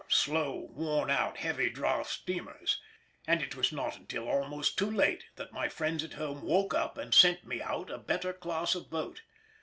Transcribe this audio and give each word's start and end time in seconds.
_slow, 0.11 0.71
worn 0.73 1.11
out, 1.11 1.37
heavy 1.37 1.69
draught 1.69 2.09
steamers, 2.09 2.81
and 3.27 3.39
it 3.43 3.55
was 3.55 3.71
not 3.71 3.97
until 3.97 4.27
almost 4.27 4.75
too 4.75 4.89
late 4.89 5.25
that 5.35 5.53
my 5.53 5.69
friends 5.69 6.03
at 6.03 6.13
home 6.13 6.41
woke 6.41 6.73
up 6.73 6.97
and 6.97 7.13
sent 7.13 7.45
me 7.45 7.61
out 7.61 7.91
a 7.91 7.99
better 7.99 8.33
class 8.33 8.73
of 8.73 8.89
boat. 8.89 9.21